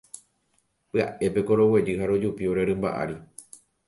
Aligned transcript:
Pya'épeko 0.93 1.51
roguejy 1.59 1.95
ha 1.99 2.05
rojupi 2.13 2.49
ore 2.53 2.65
rymba 2.71 2.89
ári. 3.03 3.15